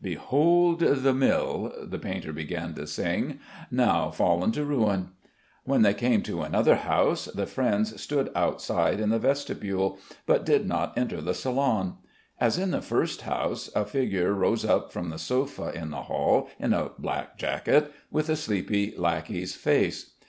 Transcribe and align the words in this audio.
"Behold 0.00 0.78
the 0.78 1.12
mill," 1.12 1.72
the 1.82 1.98
painter 1.98 2.32
began 2.32 2.74
to 2.74 2.86
sing, 2.86 3.40
"Now 3.72 4.12
fall'n 4.12 4.52
to 4.52 4.64
ruin...." 4.64 5.08
When 5.64 5.82
they 5.82 5.94
came 5.94 6.22
to 6.22 6.42
another 6.42 6.76
house 6.76 7.24
the 7.24 7.44
friends 7.44 8.00
stood 8.00 8.30
outside 8.36 9.00
in 9.00 9.08
the 9.08 9.18
vestibule, 9.18 9.98
but 10.26 10.46
did 10.46 10.64
not 10.68 10.96
enter 10.96 11.20
the 11.20 11.34
salon. 11.34 11.96
As 12.38 12.56
in 12.56 12.70
the 12.70 12.80
first 12.80 13.22
house, 13.22 13.68
a 13.74 13.84
figure 13.84 14.32
rose 14.32 14.64
up 14.64 14.92
from 14.92 15.08
the 15.08 15.18
sofa 15.18 15.72
in 15.74 15.90
the 15.90 16.02
hall, 16.02 16.48
in 16.60 16.72
a 16.72 16.90
black 16.96 17.36
jacket, 17.36 17.90
with 18.12 18.28
a 18.28 18.36
sleepy 18.36 18.94
lackey's 18.96 19.56
face. 19.56 20.12